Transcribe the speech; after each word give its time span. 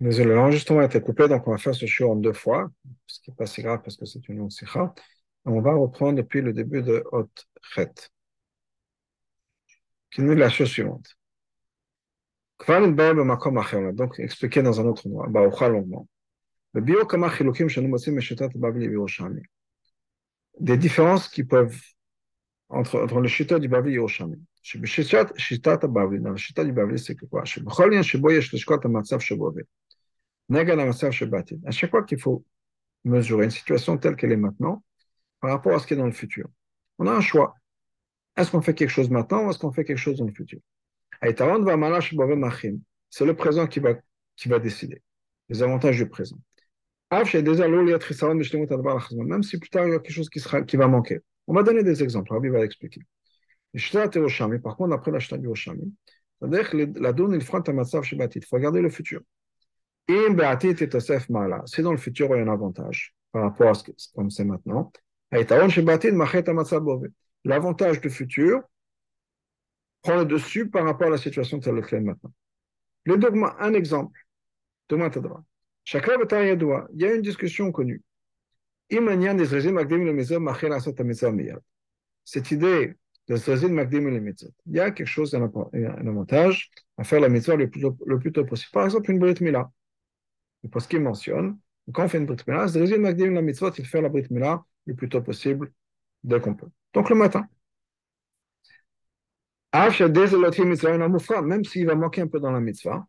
Désolé, 0.00 0.34
l'enregistrement 0.34 0.80
a 0.80 0.84
été 0.84 1.00
coupé, 1.00 1.26
donc 1.26 1.48
on 1.48 1.52
va 1.52 1.58
faire 1.58 1.74
ce 1.74 1.86
show 1.86 2.10
en 2.10 2.16
deux 2.16 2.34
fois, 2.34 2.70
ce 3.06 3.20
qui 3.20 3.30
n'est 3.30 3.36
pas 3.36 3.46
si 3.46 3.62
grave 3.62 3.80
parce 3.82 3.96
que 3.96 4.04
c'est 4.04 4.28
une 4.28 4.38
longue 4.38 4.50
sikha. 4.50 4.94
On 5.46 5.60
va 5.60 5.72
reprendre 5.72 6.16
depuis 6.16 6.42
le 6.42 6.52
début 6.52 6.82
de 6.82 7.02
Hot 7.12 7.30
Chet, 7.62 8.10
qui 10.10 10.20
nous 10.20 10.34
dit 10.34 10.40
la 10.40 10.50
chose 10.50 10.68
suivante. 10.68 11.16
Donc, 13.94 14.18
expliqué 14.18 14.62
dans 14.62 14.80
un 14.80 14.84
autre 14.86 15.06
endroit, 15.06 15.28
Barucha 15.28 15.68
longuement. 15.68 16.08
Le 16.72 16.80
bio 16.80 17.06
kama 17.06 17.30
chilukim 17.30 17.68
shenu 17.68 17.88
motzim 17.88 18.12
meshitat 18.12 18.48
Bavli 18.54 18.84
et 18.86 18.90
Yerushalmi. 18.90 19.42
Des 20.60 20.76
différences 20.76 21.28
qui 21.28 21.44
peuvent 21.44 21.80
entre, 22.68 23.00
entre 23.00 23.20
le 23.20 23.28
shita 23.28 23.58
du 23.58 23.68
Bavli 23.68 23.92
et 23.92 23.94
Yerushalmi. 23.94 24.42
שיטת 25.36 25.84
הבבלי, 25.84 26.18
השיטה 26.34 26.62
du 26.62 26.72
בבלי 26.72 26.98
c'est 26.98 27.14
quoi? 27.30 27.46
שבכל 27.46 27.86
עניין 27.86 28.02
שבו 28.02 28.30
יש 28.32 28.54
לשקול 28.54 28.78
המצב 28.84 29.20
שבו 29.20 29.44
עובד. 29.44 29.62
à 30.53 31.71
chaque 31.71 31.91
fois 31.91 32.03
qu'il 32.03 32.19
faut 32.19 32.43
mesurer 33.03 33.45
une 33.45 33.51
situation 33.51 33.97
telle 33.97 34.15
qu'elle 34.15 34.31
est 34.31 34.37
maintenant 34.37 34.83
par 35.39 35.51
rapport 35.51 35.73
à 35.73 35.79
ce 35.79 35.87
qui 35.87 35.93
est 35.93 35.97
dans 35.97 36.05
le 36.05 36.11
futur, 36.11 36.47
on 36.99 37.07
a 37.07 37.11
un 37.11 37.21
choix. 37.21 37.55
Est-ce 38.37 38.51
qu'on 38.51 38.61
fait 38.61 38.73
quelque 38.73 38.89
chose 38.89 39.09
maintenant 39.09 39.45
ou 39.45 39.49
est-ce 39.49 39.59
qu'on 39.59 39.71
fait 39.71 39.85
quelque 39.85 39.97
chose 39.97 40.17
dans 40.17 40.25
le 40.25 40.33
futur? 40.33 40.59
C'est 43.09 43.25
le 43.25 43.35
présent 43.35 43.67
qui 43.67 43.79
va, 43.79 43.93
qui 44.35 44.49
va 44.49 44.59
décider. 44.59 45.01
Les 45.49 45.63
avantages 45.63 45.97
du 45.97 46.07
présent. 46.07 46.37
Même 47.11 47.25
si 49.43 49.59
plus 49.59 49.69
tard 49.69 49.85
il 49.85 49.91
y 49.91 49.95
a 49.95 49.99
quelque 49.99 50.11
chose 50.11 50.29
qui, 50.29 50.77
va 50.77 50.87
manquer. 50.87 51.19
On 51.47 51.53
va 51.53 51.63
donner 51.63 51.83
des 51.83 52.01
exemples, 52.03 52.33
Rabbi 52.33 52.47
va 52.49 52.59
l'expliquer. 52.61 53.01
Par 53.73 54.77
contre, 54.77 54.93
après 54.93 55.11
l'achat 55.11 55.37
du 55.37 55.47
Oshami, 55.47 55.93
la 56.41 57.13
donne, 57.13 57.33
il 57.33 57.41
Il 57.41 58.45
faut 58.45 58.55
regarder 58.55 58.81
le 58.81 58.89
futur. 58.89 59.21
Si 60.07 61.81
dans 61.81 61.91
le 61.91 61.97
futur 61.97 62.27
il 62.35 62.37
y 62.37 62.39
a 62.39 62.43
un 62.43 62.47
avantage 62.47 63.15
par 63.31 63.43
rapport 63.43 63.69
à 63.69 63.73
ce 63.73 63.83
que 63.83 63.91
comme 64.15 64.29
c'est 64.29 64.43
maintenant, 64.43 64.91
l'avantage 67.43 68.01
du 68.01 68.09
futur 68.09 68.61
prend 70.01 70.17
le 70.17 70.25
dessus 70.25 70.69
par 70.69 70.83
rapport 70.85 71.07
à 71.07 71.11
la 71.11 71.17
situation 71.17 71.59
telle 71.59 71.85
qu'elle 71.85 71.99
est 71.99 72.03
maintenant. 72.03 72.33
Le 73.05 73.17
dogma, 73.17 73.55
un 73.59 73.73
exemple. 73.73 74.19
Dogma 74.89 75.09
Tadra. 75.09 75.43
Il 75.93 77.01
y 77.01 77.05
a 77.05 77.13
une 77.13 77.21
discussion 77.21 77.71
connue. 77.71 78.03
Cette 82.23 82.51
idée 82.51 82.95
il 83.27 83.37
y 84.67 84.79
a 84.79 84.91
quelque 84.91 85.05
chose, 85.05 85.33
un, 85.35 85.43
avantage 85.43 86.71
à 86.97 87.03
faire 87.03 87.19
la 87.19 87.29
mitzvah 87.29 87.55
le 87.55 87.69
plus, 87.69 87.85
le 88.05 88.19
plus 88.19 88.31
tôt 88.31 88.45
possible. 88.45 88.71
Par 88.73 88.85
exemple, 88.85 89.11
une 89.11 89.19
brit 89.19 89.35
mila. 89.41 89.71
Parce 90.69 90.87
qu'il 90.87 91.01
mentionne, 91.01 91.57
quand 91.91 92.05
on 92.05 92.07
fait 92.07 92.17
une 92.19 92.25
brit 92.25 92.37
mila, 92.47 92.67
c'est 92.67 92.97
Magdim 92.97 93.31
la 93.31 93.41
mitzvah, 93.41 93.71
c'est 93.75 93.81
de 93.81 93.87
faire 93.87 94.01
la 94.01 94.09
brit 94.09 94.27
mila 94.29 94.63
le 94.85 94.95
plus 94.95 95.09
tôt 95.09 95.21
possible 95.21 95.71
dès 96.23 96.39
qu'on 96.39 96.53
peut. 96.53 96.69
Donc 96.93 97.09
le 97.09 97.15
matin. 97.15 97.47
Même 99.73 101.63
s'il 101.63 101.85
va 101.85 101.95
manquer 101.95 102.21
un 102.21 102.27
peu 102.27 102.39
dans 102.39 102.51
la 102.51 102.59
mitzvah, 102.59 103.07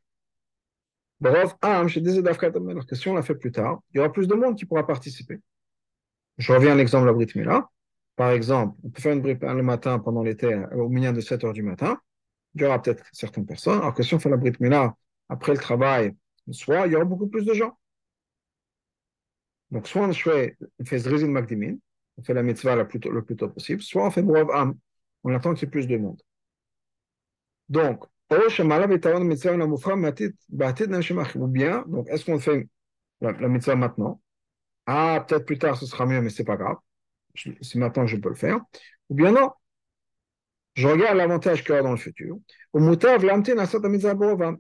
que 1.21 2.95
si 2.95 3.09
on 3.09 3.15
la 3.15 3.23
fait 3.23 3.35
plus 3.35 3.53
tard, 3.53 3.81
il 3.91 3.97
y 3.97 4.01
aura 4.01 4.11
plus 4.13 4.27
de 4.27 4.35
monde 4.35 4.57
qui 4.57 4.65
pourra 4.65 4.87
participer. 4.87 5.41
Je 6.39 6.53
reviens 6.53 6.73
à 6.73 6.75
l'exemple 6.75 7.05
de 7.05 7.11
la 7.11 7.13
brit 7.15 7.31
mila. 7.35 7.69
Par 8.17 8.31
exemple, 8.31 8.77
on 8.85 8.91
peut 8.91 9.01
faire 9.01 9.13
une 9.13 9.23
brique 9.23 9.43
le 9.43 9.63
matin 9.63 9.99
pendant 9.99 10.23
l'été 10.23 10.55
au 10.73 10.89
milieu 10.89 11.13
de 11.13 11.21
7 11.21 11.45
heures 11.45 11.53
du 11.53 11.63
matin. 11.63 11.99
Il 12.55 12.63
y 12.63 12.65
aura 12.65 12.81
peut-être 12.81 13.05
certaines 13.13 13.47
personnes. 13.47 13.79
Alors 13.79 13.95
que 13.95 14.03
si 14.03 14.15
on 14.15 14.19
fait 14.19 14.29
la 14.29 14.37
brique 14.37 14.61
là 14.61 14.95
après 15.29 15.53
le 15.53 15.59
travail, 15.59 16.15
le 16.47 16.53
soir, 16.53 16.87
il 16.87 16.93
y 16.93 16.97
aura 16.97 17.05
beaucoup 17.05 17.29
plus 17.29 17.45
de 17.45 17.55
gens. 17.55 17.77
Donc, 19.71 19.89
soit 19.89 20.07
on 20.07 20.13
fait, 20.13 20.57
on 20.79 20.85
fait 20.85 20.99
Zrizin 20.99 21.29
Magdimin, 21.29 21.77
on 22.19 22.23
fait 22.23 22.35
la 22.35 22.43
mitzvah 22.43 22.77
le 22.77 22.87
plus 22.87 23.01
tôt, 23.01 23.49
possible, 23.49 23.81
soit 23.83 24.07
on 24.07 24.11
fait 24.11 24.23
Brov 24.23 24.51
Am, 24.51 24.75
on 25.25 25.35
attend 25.35 25.55
qu'il 25.55 25.67
y 25.67 25.69
ait 25.69 25.71
plus 25.71 25.87
de 25.87 25.97
monde. 25.97 26.21
Donc, 27.69 28.05
ou 28.31 28.37
bien, 31.47 31.85
donc 31.87 32.09
est-ce 32.09 32.25
qu'on 32.25 32.39
fait 32.39 32.69
la, 33.21 33.33
la 33.33 33.49
mitzvah 33.49 33.77
maintenant? 33.77 34.21
Ah, 34.87 35.25
peut-être 35.27 35.47
plus 35.47 35.59
tard 35.59 35.77
ce 35.77 35.87
sera 35.87 36.07
mieux, 36.07 36.21
mais 36.21 36.31
c'est 36.31 36.45
pas 36.45 36.57
grave 36.57 36.77
si 37.35 37.79
maintenant 37.79 38.07
je 38.07 38.17
peux 38.17 38.29
le 38.29 38.35
faire, 38.35 38.61
ou 39.09 39.15
bien 39.15 39.33
non. 39.33 39.51
Je 40.75 40.89
regarde 40.89 41.19
l'avantage 41.19 41.63
qu'il 41.63 41.71
y 41.71 41.73
aura 41.73 41.83
dans 41.83 41.91
le 41.91 41.99
futur. 41.99 42.39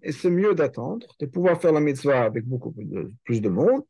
Et 0.02 0.12
c'est 0.12 0.30
mieux 0.30 0.54
d'attendre, 0.54 1.06
de 1.18 1.26
pouvoir 1.26 1.60
faire 1.60 1.72
la 1.72 1.80
mitzvah 1.80 2.24
avec 2.24 2.44
beaucoup 2.44 2.74
plus 3.24 3.40
de 3.40 3.48
monde. 3.48 3.82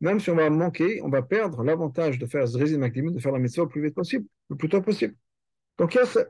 Même 0.00 0.20
si 0.20 0.30
on 0.30 0.36
va 0.36 0.50
manquer, 0.50 1.00
on 1.02 1.08
va 1.08 1.22
perdre 1.22 1.64
l'avantage 1.64 2.18
de 2.18 2.26
faire 2.26 2.46
Zrizim 2.46 2.88
de 2.88 3.18
faire 3.18 3.32
la 3.32 3.40
mitzvah 3.40 3.64
le 3.64 3.68
plus 3.68 3.82
vite 3.82 3.94
possible, 3.94 4.26
le 4.50 4.56
plus 4.56 4.68
tôt 4.68 4.80
possible. 4.82 5.14
Donc, 5.78 5.94
il 5.94 5.98
y 5.98 6.00
a 6.00 6.06
ça. 6.06 6.24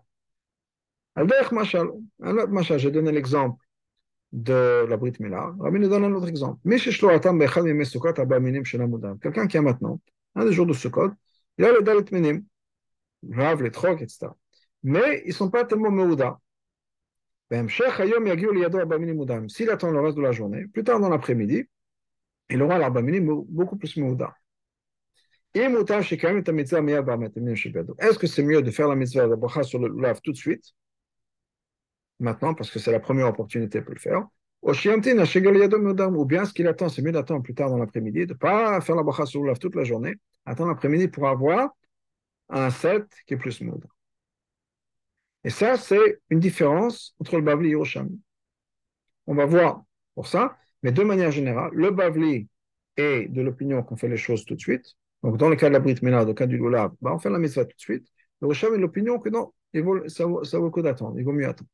Un 1.16 1.26
autre 1.26 1.55
machal, 1.55 2.78
j'ai 2.78 2.91
donné 2.91 3.12
l'exemple 3.12 3.62
de 4.32 4.87
la 4.88 4.97
Brit 4.97 5.15
Mila. 5.20 5.55
Rabbi 5.59 5.78
nous 5.81 5.88
donne 5.88 6.05
un 6.05 6.15
autre 6.15 6.28
exemple. 6.28 6.60
Quelqu'un 9.20 9.47
qui 9.47 9.56
a 9.59 9.62
maintenant, 9.62 10.00
un 10.34 10.44
des 10.44 10.53
jours 10.53 10.66
de 10.66 10.72
Sukkot, 10.72 11.10
il 11.59 11.65
a 11.65 11.72
le 11.72 11.82
Dalit 11.82 12.05
Minim, 12.12 12.44
Rav, 13.30 13.62
les 13.62 13.70
Trok, 13.70 14.02
etc. 14.02 14.26
Mais 14.82 15.22
ils 15.24 15.28
ne 15.28 15.34
sont 15.34 15.50
pas 15.50 15.64
tellement 15.64 15.90
Meuda. 15.90 16.38
S'il 17.50 17.84
attend 19.70 19.90
le 19.90 20.00
reste 20.00 20.16
de 20.16 20.22
la 20.22 20.32
journée, 20.32 20.66
plus 20.66 20.84
tard 20.84 21.00
dans 21.00 21.08
l'après-midi, 21.08 21.64
il 22.50 22.62
aura 22.62 22.78
l'Arba 22.78 23.02
Minim 23.02 23.44
beaucoup 23.48 23.76
plus 23.76 23.96
Meuda. 23.96 24.34
Est-ce 25.54 25.78
que 28.18 28.26
c'est 28.26 28.42
mieux 28.42 28.62
de 28.62 28.70
faire 28.70 28.88
la 28.88 28.96
mitzvah 28.96 29.26
de 29.26 29.34
bracha 29.34 29.62
sur 29.62 29.78
le 29.78 29.88
lave 30.00 30.20
tout 30.22 30.32
de 30.32 30.36
suite? 30.36 30.74
Maintenant 32.20 32.54
parce 32.54 32.70
que 32.70 32.78
c'est 32.78 32.92
la 32.92 33.00
première 33.00 33.28
opportunité 33.28 33.80
pour 33.80 33.94
le 33.94 34.00
faire. 34.00 34.26
Ou 34.60 34.72
bien 34.72 36.44
ce 36.44 36.52
qu'il 36.52 36.66
attend, 36.66 36.88
c'est 36.88 37.00
mieux 37.00 37.12
d'attendre 37.12 37.42
plus 37.42 37.54
tard 37.54 37.70
dans 37.70 37.78
l'après-midi, 37.78 38.26
de 38.26 38.34
ne 38.34 38.38
pas 38.38 38.80
faire 38.80 38.96
la 38.96 39.02
bracha 39.02 39.24
sur 39.24 39.42
lave 39.44 39.58
toute 39.58 39.74
la 39.74 39.84
journée, 39.84 40.16
attendre 40.44 40.68
l'après-midi 40.68 41.08
pour 41.08 41.28
avoir 41.28 41.70
un 42.48 42.70
set 42.70 43.06
qui 43.26 43.34
est 43.34 43.36
plus 43.36 43.53
smooth. 43.53 43.84
Et 45.44 45.50
ça, 45.50 45.76
c'est 45.76 46.20
une 46.31 46.41
différence 46.41 47.14
entre 47.20 47.36
le 47.36 47.42
Bavli 47.42 47.70
et 47.70 47.75
le 47.75 47.84
Shami. 47.84 48.20
On 49.26 49.34
va 49.34 49.47
voir 49.47 49.82
pour 50.14 50.26
ça, 50.26 50.56
mais 50.82 50.92
de 50.92 51.03
manière 51.03 51.31
générale, 51.31 51.70
le 51.72 51.91
Bavli 51.91 52.48
est 52.97 53.28
de 53.28 53.42
l'opinion 53.42 53.82
qu'on 53.82 53.97
fait 53.97 54.08
les 54.08 54.16
choses 54.16 54.44
tout 54.44 54.54
de 54.54 54.60
suite. 54.60 54.97
Donc, 55.22 55.37
dans 55.37 55.48
le 55.48 55.56
cas 55.56 55.69
de 55.69 55.75
la 55.75 55.81
Brit 55.81 55.98
Mena, 56.03 56.25
dans 56.25 56.34
cas 56.34 56.47
du 56.47 56.58
Lulav, 56.58 56.92
bah, 57.00 57.12
on 57.14 57.19
fait 57.19 57.31
la 57.31 57.38
mitzvah 57.38 57.64
tout 57.64 57.76
de 57.76 57.81
suite. 57.81 58.06
Le 58.41 58.47
Rosham 58.48 58.75
est 58.75 58.76
de 58.76 58.82
l'opinion 58.82 59.19
que 59.19 59.28
non, 59.28 59.53
il 59.72 59.82
vaut, 59.82 60.08
ça, 60.08 60.26
vaut, 60.26 60.44
ça 60.44 60.58
vaut 60.58 60.66
le 60.66 60.70
coup 60.70 60.82
d'attendre, 60.82 61.19
il 61.19 61.25
vaut 61.25 61.32
mieux 61.32 61.48
attendre. 61.48 61.70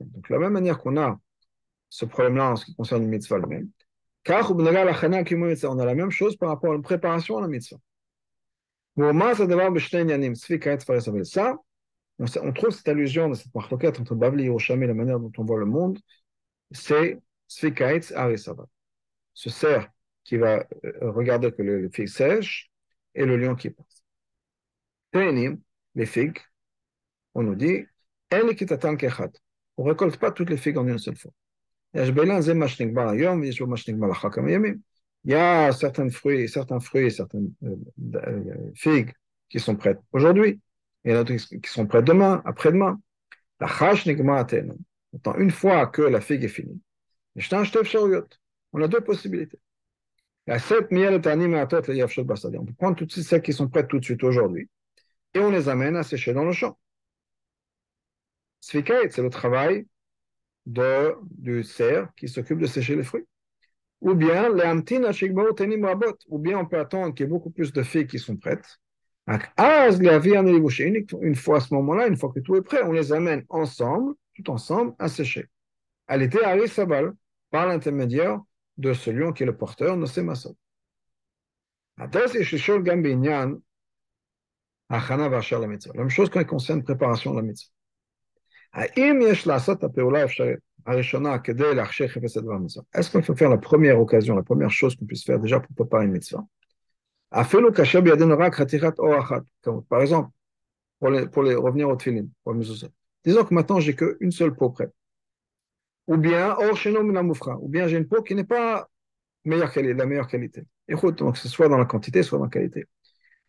Donc, 0.00 0.28
la 0.28 0.38
même 0.38 0.52
manière 0.52 0.78
qu'on 0.78 0.96
a 0.98 1.18
ce 1.88 2.04
problème-là 2.04 2.50
en 2.50 2.56
ce 2.56 2.66
qui 2.66 2.74
concerne 2.74 3.02
le 3.02 3.08
mitzvah 3.08 3.38
on 4.28 5.78
a 5.78 5.84
la 5.84 5.94
même 5.94 6.10
chose 6.10 6.36
par 6.36 6.48
rapport 6.50 6.72
à 6.72 6.76
la 6.76 6.82
préparation 6.82 7.38
à 7.38 7.40
la 7.40 7.48
mitzvah. 7.48 7.78
On 8.96 9.20
trouve 12.52 12.70
cette 12.70 12.88
allusion 12.88 13.30
de 13.30 13.34
cette 13.34 13.54
marloquette 13.54 14.00
entre 14.00 14.14
Bavli 14.14 14.44
et 14.44 14.48
Roshami, 14.48 14.86
la 14.86 14.94
manière 14.94 15.18
dont 15.18 15.32
on 15.38 15.44
voit 15.44 15.58
le 15.58 15.66
monde, 15.66 15.98
c'est. 16.70 17.18
Ce 17.54 17.68
cerf 19.50 19.88
qui 20.24 20.38
va 20.38 20.66
euh, 20.84 21.10
regarder 21.10 21.52
que 21.52 21.62
le 21.62 21.90
fig 21.90 22.06
sèche 22.06 22.70
et 23.14 23.26
le 23.26 23.36
lion 23.36 23.54
qui 23.54 23.68
passe. 23.68 24.02
Les 25.94 26.06
figues, 26.06 26.38
on 27.34 27.42
nous 27.42 27.54
dit, 27.54 27.84
on 28.30 28.38
ne 28.38 29.88
récolte 29.90 30.16
pas 30.16 30.32
toutes 30.32 30.48
les 30.48 30.56
figues 30.56 30.78
en 30.78 30.88
une 30.88 30.98
seule 30.98 31.16
fois. 31.16 31.32
Il 31.94 32.06
y 35.24 35.34
a 35.34 35.72
certains 35.72 36.10
fruits, 36.10 36.48
certains 36.48 36.80
fruits, 36.80 37.10
certaines 37.10 37.52
figues 38.74 39.12
qui 39.48 39.60
sont 39.60 39.76
prêtes 39.76 40.00
aujourd'hui, 40.12 40.60
et 41.04 41.12
d'autres 41.12 41.34
qui 41.34 41.70
sont 41.70 41.86
prêtes 41.86 42.04
demain, 42.04 42.42
après-demain. 42.44 43.00
La 43.60 43.68
Attends, 45.14 45.36
une 45.36 45.50
fois 45.50 45.86
que 45.86 46.02
la 46.02 46.20
figue 46.20 46.44
est 46.44 46.48
finie, 46.48 46.80
on 48.72 48.82
a 48.82 48.88
deux 48.88 49.00
possibilités. 49.02 49.58
On 50.48 50.58
peut 52.64 52.72
prendre 52.78 52.96
toutes 52.96 53.12
celles 53.12 53.42
qui 53.42 53.52
sont 53.52 53.68
prêtes 53.68 53.88
tout 53.88 54.00
de 54.00 54.04
suite 54.04 54.24
aujourd'hui 54.24 54.68
et 55.34 55.38
on 55.38 55.50
les 55.50 55.68
amène 55.68 55.96
à 55.96 56.02
sécher 56.02 56.32
dans 56.32 56.44
le 56.44 56.52
champ. 56.52 56.78
C'est 58.60 58.82
le 58.82 59.30
travail 59.30 59.86
de, 60.66 61.16
du 61.22 61.64
cerf 61.64 62.08
qui 62.16 62.28
s'occupe 62.28 62.58
de 62.58 62.66
sécher 62.66 62.96
les 62.96 63.02
fruits. 63.02 63.26
Ou 64.00 64.14
bien, 64.14 64.50
ou 64.50 64.54
bien 66.38 66.58
on 66.58 66.66
peut 66.66 66.78
attendre 66.78 67.14
qu'il 67.14 67.24
y 67.24 67.28
ait 67.28 67.30
beaucoup 67.30 67.50
plus 67.50 67.72
de 67.72 67.82
filles 67.82 68.06
qui 68.06 68.18
sont 68.18 68.36
prêtes. 68.36 68.78
Une 69.26 69.38
fois 71.36 71.58
à 71.58 71.60
ce 71.60 71.74
moment-là, 71.74 72.08
une 72.08 72.16
fois 72.16 72.32
que 72.32 72.40
tout 72.40 72.56
est 72.56 72.62
prêt, 72.62 72.82
on 72.82 72.92
les 72.92 73.12
amène 73.12 73.44
ensemble, 73.48 74.14
tout 74.34 74.50
ensemble, 74.50 74.94
à 74.98 75.08
sécher. 75.08 75.48
Elle 76.08 76.22
était 76.22 76.42
à 76.44 76.66
Sabal, 76.66 77.12
par 77.50 77.68
l'intermédiaire 77.68 78.40
de 78.78 78.92
ce 78.92 79.10
lion 79.10 79.32
qui 79.32 79.44
est 79.44 79.46
le 79.46 79.56
porteur 79.56 79.96
de 79.96 80.06
ces 80.06 80.22
massot. 80.22 80.56
La 85.94 86.00
même 86.00 86.10
chose 86.10 86.28
quand 86.30 86.40
il 86.40 86.46
concerne 86.46 86.78
la 86.80 86.84
préparation 86.84 87.30
de 87.32 87.36
la 87.36 87.42
mitzvah. 87.42 87.70
Est-ce 92.94 93.10
qu'il 93.10 93.22
faut 93.22 93.36
faire 93.36 93.50
la 93.50 93.58
première 93.58 94.00
occasion, 94.00 94.34
la 94.34 94.42
première 94.42 94.70
chose 94.70 94.96
qu'on 94.96 95.04
puisse 95.04 95.24
faire 95.24 95.38
déjà 95.38 95.60
pour 95.60 95.74
préparer 95.74 96.06
une 96.06 96.12
mitzvah 96.12 96.44
par 99.88 100.00
exemple, 100.00 100.30
pour, 100.98 101.10
les, 101.10 101.26
pour 101.28 101.42
les 101.42 101.54
revenir 101.54 101.88
au 101.88 101.96
tefillin, 101.96 102.26
disons 103.24 103.44
que 103.44 103.54
maintenant 103.54 103.80
j'ai 103.80 103.94
qu'une 103.94 104.30
seule 104.30 104.54
peau 104.54 104.70
prête. 104.70 104.92
Ou 106.08 106.16
bien, 106.16 106.56
ou 106.58 107.68
bien 107.68 107.88
j'ai 107.88 107.96
une 107.96 108.08
peau 108.08 108.22
qui 108.22 108.34
n'est 108.34 108.44
pas 108.44 108.88
meilleure 109.44 109.72
qualité, 109.72 109.94
la 109.94 110.06
meilleure 110.06 110.26
qualité. 110.28 110.64
Écoute, 110.88 111.18
donc 111.18 111.36
c'est 111.36 111.48
soit 111.48 111.68
dans 111.68 111.78
la 111.78 111.84
quantité, 111.84 112.22
soit 112.22 112.38
dans 112.38 112.44
la 112.44 112.50
qualité. 112.50 112.86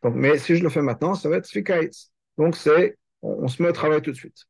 Donc, 0.01 0.15
mais 0.15 0.37
si 0.37 0.55
je 0.55 0.63
le 0.63 0.69
fais 0.69 0.81
maintenant, 0.81 1.15
ça 1.15 1.29
va 1.29 1.37
être 1.37 1.45
sfikaïs. 1.45 2.11
Donc 2.37 2.55
c'est, 2.55 2.97
on, 3.21 3.47
se 3.47 3.61
met 3.61 3.69
au 3.69 3.73
travail 3.73 4.01
tout 4.01 4.11
de 4.11 4.15
suite. 4.15 4.45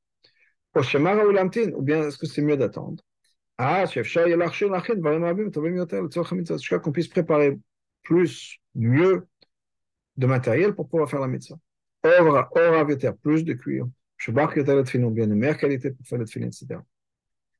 Ou 0.75 1.81
bien 1.81 2.07
est-ce 2.07 2.17
que 2.17 2.25
c'est 2.25 2.41
mieux 2.41 2.57
d'attendre? 2.57 3.03
Ah, 3.57 3.85
jusqu'à 3.85 4.25
qu'on 6.79 6.91
puisse 6.91 7.07
préparer 7.07 7.59
plus 8.01 8.59
mieux 8.75 9.27
de 10.17 10.27
matériel 10.27 10.73
pour 10.73 10.89
pouvoir 10.89 11.09
faire 11.09 11.19
la 11.19 11.27
mitzvah. 11.27 11.57
Or, 12.03 12.49
or 12.55 13.17
plus 13.21 13.45
de 13.45 13.53
cuir. 13.53 13.85
Yoter 14.27 14.75
le 14.75 15.09
bien 15.09 15.27
de 15.27 15.33
meilleure 15.33 15.57
qualité 15.57 15.91
pour 15.91 16.05
faire 16.05 16.17
le 16.17 16.25
tefillin, 16.25 16.47
etc. 16.47 16.79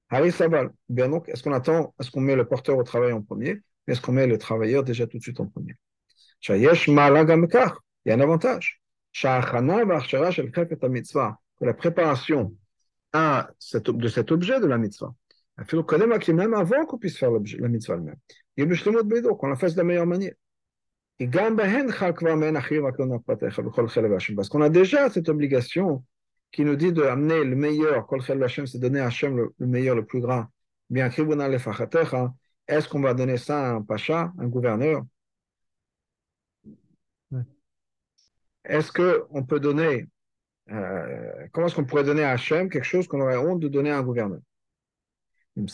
Harry 0.09 0.31
Sabal, 0.31 0.71
bien 0.89 1.09
donc, 1.09 1.27
est-ce 1.29 1.43
qu'on 1.43 1.53
attend, 1.53 1.93
est-ce 1.99 2.11
qu'on 2.11 2.21
met 2.21 2.35
le 2.35 2.45
porteur 2.45 2.77
au 2.77 2.83
travail 2.83 3.13
en 3.13 3.21
premier, 3.21 3.61
est-ce 3.87 3.99
qu'on 3.99 4.11
met 4.11 4.27
le 4.27 4.37
travailleur 4.37 4.83
déjà 4.83 5.07
tout 5.07 5.17
de 5.17 5.23
suite 5.23 5.39
en 5.39 5.47
premier? 5.47 5.75
Il 6.49 6.61
y 6.61 6.67
a 6.67 8.15
un 8.15 8.19
avantage. 8.19 8.81
Que 11.59 11.65
la 11.65 11.73
préparation 11.73 12.53
à 13.13 13.49
cet, 13.59 13.89
de 13.89 14.07
cet 14.07 14.31
objet 14.31 14.59
de 14.59 14.65
la 14.65 14.77
mitzvah, 14.77 15.13
même 15.57 16.53
avant 16.53 16.85
qu'on 16.85 16.97
puisse 16.97 17.17
faire 17.17 17.31
la 17.31 17.67
mitzvah 17.67 17.93
elle-même. 17.95 18.17
Il 18.57 18.65
y 18.65 18.73
a 18.73 19.33
qu'on 19.35 19.47
la 19.47 19.55
fasse 19.55 19.73
de 19.73 19.77
la 19.77 19.83
meilleure 19.83 20.07
manière. 20.07 20.33
Parce 24.35 24.49
qu'on 24.49 24.61
a 24.61 24.69
déjà 24.69 25.09
cette 25.09 25.29
obligation 25.29 26.03
qui 26.51 26.65
nous 26.65 26.75
dit 26.75 26.91
d'amener 26.91 27.43
le 27.43 27.55
meilleur, 27.55 28.07
c'est 28.65 28.79
donner 28.79 28.99
à 28.99 29.07
Hachem 29.07 29.37
le, 29.37 29.53
meilleur, 29.65 29.95
le 29.95 30.05
plus 30.05 30.21
grand. 30.21 30.45
Bien, 30.89 31.09
est-ce 32.67 32.89
qu'on 32.89 33.01
va 33.01 33.13
donner 33.13 33.37
ça 33.37 33.71
à 33.71 33.73
un 33.75 33.81
pacha, 33.81 34.31
un 34.37 34.47
gouverneur? 34.47 35.03
Est-ce 38.65 38.91
qu'on 38.91 39.43
peut 39.43 39.59
donner, 39.59 40.07
euh, 40.70 41.46
comment 41.52 41.66
est-ce 41.66 41.76
qu'on 41.76 41.84
pourrait 41.84 42.04
donner 42.04 42.24
à 42.24 42.30
Hachem 42.30 42.68
quelque 42.68 42.84
chose 42.84 43.08
qu'on 43.08 43.20
aurait 43.20 43.36
honte 43.36 43.60
de 43.60 43.68
donner 43.68 43.90
à 43.90 43.98
un 43.98 44.02
gouverneur 44.02 44.40
donc 45.56 45.70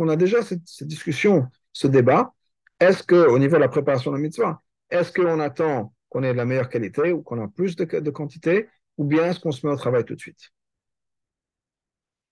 on 0.00 0.08
a 0.08 0.16
déjà 0.16 0.42
cette, 0.42 0.60
cette 0.64 0.86
discussion, 0.86 1.48
ce 1.72 1.88
débat. 1.88 2.32
Est-ce 2.78 3.02
qu'au 3.02 3.38
niveau 3.40 3.56
de 3.56 3.60
la 3.60 3.68
préparation 3.68 4.12
de 4.12 4.16
la 4.16 4.22
mitzvah, 4.22 4.62
est-ce 4.90 5.12
qu'on 5.12 5.40
attend 5.40 5.92
qu'on 6.08 6.22
ait 6.22 6.32
de 6.32 6.36
la 6.36 6.44
meilleure 6.44 6.68
qualité 6.68 7.10
ou 7.10 7.22
qu'on 7.22 7.42
a 7.42 7.48
plus 7.48 7.74
de, 7.74 7.84
de 7.84 8.10
quantité, 8.10 8.68
ou 8.96 9.04
bien 9.04 9.24
est-ce 9.24 9.40
qu'on 9.40 9.50
se 9.50 9.66
met 9.66 9.72
au 9.72 9.76
travail 9.76 10.04
tout 10.04 10.14
de 10.14 10.20
suite 10.20 10.52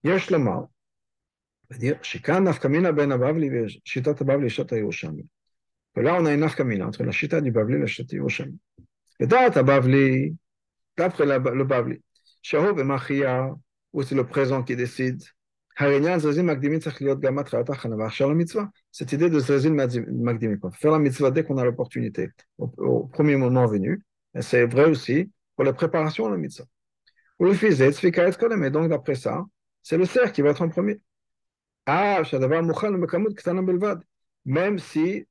יש 0.05 0.33
לומר, 0.33 0.61
שכאן 2.03 2.49
נפקא 2.49 2.69
מינה 2.69 2.93
בין 2.93 3.13
הבבלי 3.13 3.51
ושיטת 3.53 4.21
הבבלי 4.21 4.47
לשיטת 4.47 4.73
הירושלמי. 4.73 5.23
Là, 6.02 6.18
on 6.20 6.26
a 6.26 6.34
une 6.34 6.44
afkamina 6.44 6.88
entre 6.88 7.04
la 7.04 7.12
chita 7.12 7.42
du 7.42 7.52
Bavli 7.52 7.76
et 7.76 7.80
la 7.80 7.88
chita 7.88 8.10
du 8.10 8.18
Yerushalmi. 8.18 8.58
Et 9.20 9.28
date 9.28 9.58
Bavli, 9.64 10.36
d'après 10.96 11.26
le 11.26 11.64
Bavli, 11.64 12.02
et 12.54 12.84
Machia, 12.84 13.56
c'est 14.04 14.16
le 14.16 14.26
présent 14.26 14.64
qui 14.64 14.76
décide, 14.76 15.22
cette 15.80 16.04
idée 19.12 19.30
de 19.30 19.40
Zrezin 19.40 19.74
Magdimi, 19.74 20.58
faire 20.74 20.92
la 20.92 21.00
mitzvah 21.00 21.30
dès 21.30 21.44
qu'on 21.44 21.58
a 21.58 21.64
l'opportunité, 21.64 22.30
au, 22.58 23.06
premier 23.06 23.36
moment 23.36 23.68
venu, 23.68 24.04
c'est 24.40 24.66
vrai 24.66 24.86
aussi 24.86 25.32
pour 25.56 25.66
la 25.66 25.74
préparation 25.74 26.26
à 26.26 26.32
la 26.32 26.38
mitzvah. 26.38 26.66
Ou 27.40 27.46
le 27.46 27.54
fils 27.54 27.80
et 27.80 27.92
donc 28.72 28.90
d'après 28.90 29.16
ça, 29.16 29.46
c'est 29.84 29.98
le 29.98 30.06
cerf 30.06 30.32
qui 30.32 30.42
va 30.42 30.50
être 30.50 30.64
en 30.64 30.70
premier. 30.70 31.00
Ah, 31.86 32.24
même 34.46 34.80
si 34.80 35.28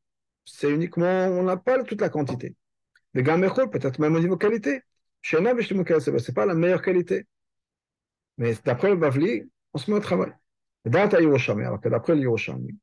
c'est 0.47 0.71
uniquement, 0.71 1.27
on 1.27 1.43
n'a 1.43 1.57
pas 1.57 1.83
toute 1.83 2.01
la 2.01 2.09
quantité. 2.09 2.57
Le 3.13 3.23
gamechol, 3.23 3.69
peut-être 3.69 3.99
même 3.99 4.15
au 4.15 4.21
niveau 4.21 4.37
qualité. 4.37 4.83
Ce 5.23 5.37
n'est 5.37 6.35
pas 6.35 6.47
la 6.47 6.55
meilleure 6.55 6.83
qualité. 6.83 7.27
Mais 8.39 8.55
d'après 8.65 8.91
le 8.91 8.97
Bavli, 8.97 9.43
on 9.75 9.79
se 9.79 9.91
met 9.91 9.97
au 9.97 10.01
travail. 10.01 10.33
D'après 10.85 11.21
le 11.21 12.21
Yerushalmi, 12.21 12.79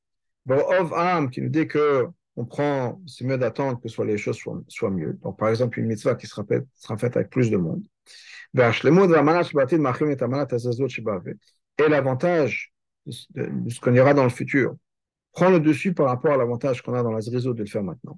Am 0.50 1.30
qui 1.30 1.42
nous 1.42 1.50
dit 1.50 1.68
que 1.68 2.08
on 2.36 2.46
prend, 2.46 3.00
c'est 3.06 3.26
mieux 3.26 3.38
d'attendre 3.38 3.80
que 3.80 3.88
soit 3.88 4.06
les 4.06 4.18
choses 4.18 4.38
soient, 4.38 4.60
soient, 4.68 4.90
mieux. 4.90 5.14
Donc, 5.22 5.38
par 5.38 5.50
exemple, 5.50 5.80
une 5.80 5.86
mitzvah 5.86 6.16
qui 6.16 6.26
sera 6.26 6.44
faite, 6.44 6.66
sera 6.74 6.98
faite 6.98 7.16
avec 7.16 7.30
plus 7.30 7.52
de 7.52 7.58
monde. 7.58 7.84
Et 8.56 8.60
l'avantage 11.90 12.74
de, 13.06 13.70
ce 13.70 13.80
qu'on 13.80 13.94
ira 13.94 14.14
dans 14.14 14.24
le 14.24 14.30
futur 14.30 14.76
prend 15.34 15.50
le 15.50 15.60
dessus 15.60 15.94
par 15.94 16.08
rapport 16.08 16.32
à 16.32 16.38
l'avantage 16.38 16.82
qu'on 16.82 16.94
a 16.94 17.04
dans 17.04 17.12
la 17.12 17.22
zrizo 17.22 17.54
de 17.54 17.60
le 17.60 17.66
faire 17.66 17.84
maintenant. 17.84 18.18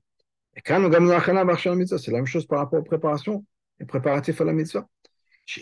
Et 0.56 0.62
quand 0.62 0.80
la 0.80 1.58
c'est 1.98 2.12
la 2.12 2.18
même 2.18 2.26
chose 2.26 2.46
par 2.46 2.60
rapport 2.60 2.80
aux 2.80 2.84
préparations 2.84 3.46
et 3.80 3.86
préparatifs 3.86 4.40
à 4.42 4.44
la 4.44 4.54
mitzvah. 4.54 4.88
Si 5.48 5.62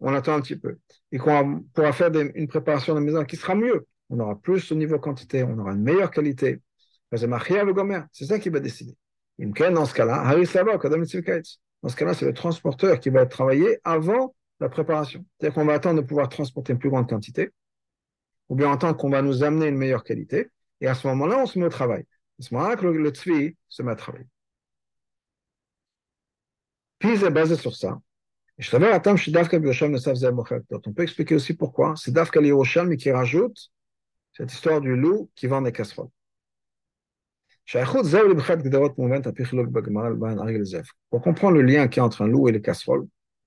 on 0.00 0.12
attend 0.12 0.34
un 0.34 0.40
petit 0.40 0.56
peu 0.56 0.78
et 1.12 1.18
qu'on 1.18 1.64
pourra 1.72 1.92
faire 1.92 2.10
une 2.34 2.48
préparation 2.48 2.94
de 2.94 2.98
la 2.98 3.04
maison 3.04 3.24
qui 3.24 3.36
sera 3.36 3.54
mieux, 3.54 3.86
on 4.10 4.18
aura 4.20 4.34
plus 4.40 4.70
au 4.72 4.74
niveau 4.74 4.98
quantité, 4.98 5.42
on 5.44 5.58
aura 5.58 5.72
une 5.72 5.82
meilleure 5.82 6.10
qualité. 6.10 6.60
C'est 7.12 8.26
ça 8.26 8.38
qui 8.38 8.48
va 8.50 8.60
décider. 8.60 8.96
Dans 9.38 9.84
ce 9.86 9.94
cas-là, 9.94 10.36
dans 11.82 11.88
ce 11.88 11.96
cas-là, 11.96 12.14
c'est 12.14 12.26
le 12.26 12.34
transporteur 12.34 13.00
qui 13.00 13.10
va 13.10 13.26
travailler 13.26 13.78
avant 13.84 14.34
la 14.64 14.70
préparation. 14.70 15.24
C'est-à-dire 15.38 15.54
qu'on 15.54 15.66
va 15.66 15.74
attendre 15.74 16.00
de 16.00 16.06
pouvoir 16.06 16.28
transporter 16.30 16.72
une 16.72 16.78
plus 16.78 16.88
grande 16.88 17.08
quantité, 17.08 17.50
ou 18.48 18.56
bien 18.56 18.72
attendre 18.72 18.96
qu'on 18.96 19.10
va 19.10 19.20
nous 19.20 19.44
amener 19.44 19.66
une 19.66 19.76
meilleure 19.76 20.04
qualité, 20.04 20.50
et 20.80 20.86
à 20.86 20.94
ce 20.94 21.06
moment-là, 21.08 21.38
on 21.38 21.46
se 21.46 21.58
met 21.58 21.66
au 21.66 21.70
travail. 21.70 22.06
À 22.40 22.42
ce 22.42 22.54
moment-là, 22.54 22.76
le, 22.80 22.96
le 22.96 23.10
tzvi 23.10 23.56
se 23.68 23.82
met 23.82 23.92
à 23.92 23.96
travailler. 23.96 24.26
Puis, 26.98 27.18
c'est 27.18 27.30
basé 27.30 27.56
sur 27.56 27.76
ça. 27.76 28.00
On 28.58 28.78
peut 30.92 31.02
expliquer 31.02 31.34
aussi 31.34 31.54
pourquoi. 31.54 31.94
C'est 31.96 32.12
Dafka 32.12 32.40
mais 32.40 32.96
qui 32.96 33.10
rajoute 33.10 33.70
cette 34.32 34.52
histoire 34.52 34.80
du 34.80 34.96
loup 34.96 35.30
qui 35.34 35.46
vend 35.46 35.60
des 35.60 35.72
casseroles. 35.72 36.08
Pour 41.10 41.22
comprendre 41.22 41.56
le 41.56 41.62
lien 41.62 41.88
qui 41.88 41.98
est 41.98 42.02
entre 42.02 42.22
un 42.22 42.28
loup 42.28 42.48
et 42.48 42.52
les 42.52 42.62
casseroles, 42.62 43.06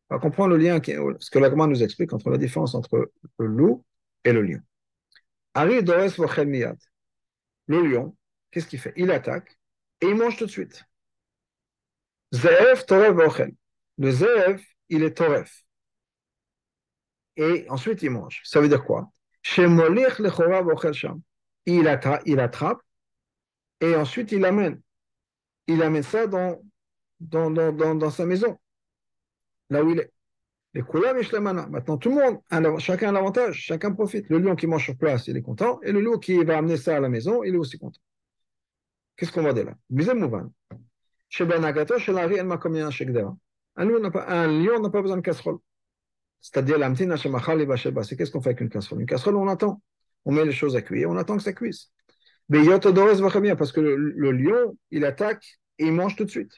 on 0.10 0.16
va 0.16 0.22
comprendre 0.22 0.56
le 0.56 0.58
lien, 0.58 0.80
ce 1.20 1.30
que 1.30 1.40
l'agma 1.40 1.68
nous 1.68 1.84
explique 1.84 2.14
entre 2.14 2.30
la 2.30 2.38
différence 2.38 2.76
entre 2.76 3.12
le 3.40 3.46
loup 3.46 3.84
et 4.24 4.32
le 4.32 4.42
lion. 4.42 4.62
Le 7.68 7.82
lion, 7.82 8.16
qu'est-ce 8.52 8.68
qu'il 8.68 8.80
fait? 8.80 8.94
Il 8.96 9.12
attaque 9.12 9.58
et 10.02 10.08
il 10.08 10.16
mange 10.16 10.38
tout 10.38 10.46
de 10.46 10.52
suite. 10.52 10.84
Zeev 12.32 12.86
Toref 12.86 13.18
Ochel. 13.18 13.54
Le 13.98 14.12
Zeev, 14.12 14.62
il 14.90 15.04
est 15.04 15.18
Toref. 15.18 15.64
Et 17.36 17.66
ensuite, 17.70 18.02
il 18.04 18.12
mange. 18.12 18.42
Ça 18.44 18.60
veut 18.62 18.68
dire 18.68 18.84
quoi? 18.84 19.12
Il 21.66 21.88
attrape, 21.88 22.22
il 22.26 22.40
attrape 22.40 22.82
et 23.82 23.96
ensuite 23.96 24.32
il 24.32 24.44
amène. 24.46 24.82
Il 25.68 25.82
amène 25.82 26.04
ça 26.04 26.28
dans, 26.28 26.62
dans, 27.20 27.52
dans, 27.52 27.96
dans, 27.96 28.10
sa 28.10 28.26
maison, 28.26 28.58
là 29.70 29.84
où 29.84 29.90
il 29.92 30.00
est. 30.00 30.12
Les 30.74 30.84
Maintenant, 31.40 31.98
tout 31.98 32.10
le 32.10 32.16
monde, 32.16 32.80
chacun 32.80 33.10
a 33.10 33.12
l'avantage, 33.12 33.56
chacun 33.56 33.92
profite. 33.94 34.30
Le 34.30 34.38
lion 34.38 34.56
qui 34.56 34.68
mange 34.68 34.84
sur 34.84 34.96
place, 34.96 35.28
il 35.28 35.36
est 35.36 35.42
content, 35.42 35.80
et 35.82 35.92
le 35.92 36.02
lion 36.02 36.20
qui 36.20 36.44
va 36.44 36.58
amener 36.58 36.78
ça 36.78 36.98
à 36.98 37.00
la 37.00 37.10
maison, 37.10 37.44
il 37.44 37.56
est 37.56 37.58
aussi 37.58 37.80
content. 37.80 38.00
Qu'est-ce 39.16 39.32
qu'on 39.32 39.42
va 39.42 39.54
dire 39.54 39.66
là? 39.66 39.76
Un 43.78 43.86
lion 43.86 44.00
n'a 44.00 44.12
pas 44.90 45.02
besoin 45.02 45.18
de 45.18 45.22
casserole. 45.22 45.58
c'est-à-dire 46.42 46.78
c'est 48.06 48.16
qu'est-ce 48.16 48.32
qu'on 48.32 48.42
fait 48.42 48.50
avec 48.50 48.62
une 48.62 48.70
casserole? 48.70 49.02
Une 49.02 49.08
casserole, 49.08 49.36
on 49.38 49.48
attend. 49.48 49.82
On 50.26 50.32
met 50.32 50.46
les 50.46 50.52
choses 50.52 50.76
à 50.76 50.82
cuire, 50.82 51.10
on 51.10 51.18
attend 51.18 51.38
que 51.38 51.44
ça 51.44 51.54
cuise. 51.54 51.90
Mais 52.50 52.60
parce 53.56 53.72
que 53.72 53.82
le, 53.82 53.96
le 53.96 54.32
lion, 54.32 54.78
il 54.92 55.06
attaque 55.06 55.60
et 55.80 55.88
il 55.88 55.94
mange 55.94 56.16
tout 56.16 56.26
de 56.26 56.30
suite. 56.30 56.52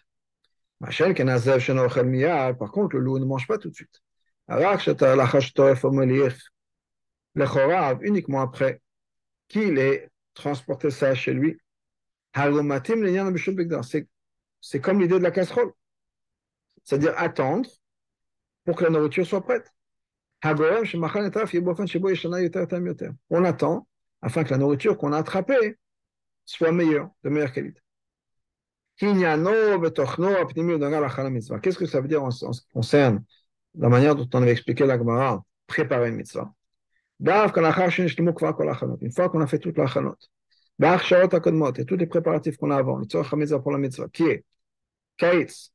Par 0.81 2.71
contre, 2.71 2.95
le 2.95 3.01
loup 3.01 3.19
ne 3.19 3.25
mange 3.25 3.47
pas 3.47 3.57
tout 3.57 3.69
de 3.69 3.75
suite. 3.75 4.01
uniquement 8.01 8.41
après 8.41 8.81
qu'il 9.47 9.77
ait 9.77 10.09
transporté 10.33 10.89
ça 10.89 11.13
chez 11.15 11.33
lui. 11.33 11.59
C'est 14.61 14.81
comme 14.81 14.99
l'idée 15.01 15.17
de 15.17 15.23
la 15.23 15.31
casserole. 15.31 15.71
C'est-à-dire 16.83 17.13
attendre 17.17 17.69
pour 18.65 18.75
que 18.75 18.83
la 18.85 18.89
nourriture 18.89 19.25
soit 19.25 19.41
prête. 19.41 19.71
On 23.29 23.43
attend 23.43 23.87
afin 24.21 24.43
que 24.43 24.51
la 24.51 24.57
nourriture 24.57 24.97
qu'on 24.97 25.11
a 25.11 25.17
attrapée 25.17 25.77
soit 26.45 26.71
meilleure, 26.71 27.09
de 27.23 27.29
meilleure 27.29 27.51
qualité. 27.51 27.81
Qu'est-ce 28.99 29.13
que 31.77 31.85
ça 31.85 32.01
veut 32.01 32.07
dire 32.07 32.23
en, 32.23 32.31
ce 32.31 32.61
qui 32.61 32.67
concerne 32.73 33.23
la 33.77 33.87
manière 33.87 34.15
dont 34.15 34.27
on 34.33 34.41
avait 34.41 34.51
expliqué 34.51 34.85
la 34.85 34.97
Gemara, 34.97 35.43
préparer 35.67 36.09
une 36.09 36.15
mitzvah? 36.15 36.51
Une 37.21 37.51
fois 39.11 39.29
qu'on 39.29 39.41
a 39.41 39.47
fait 39.47 39.59
toute 39.59 39.77
la 39.77 39.87
chanot, 39.87 40.15
et 40.81 41.85
tous 41.85 41.97
les 41.97 42.07
préparatifs 42.07 42.57
qu'on 42.57 42.71
a 42.71 42.77
avant, 42.77 43.01
pour 43.01 43.71
la 43.71 43.77
mitzvah, 43.77 44.07
qui 44.09 44.23
est 44.23 44.43